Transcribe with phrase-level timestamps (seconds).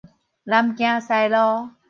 [0.43, 1.69] 南京西路